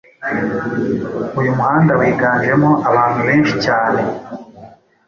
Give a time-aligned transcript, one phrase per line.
[1.39, 4.01] uyu muhanda wiganjemo abantu benshi cyane,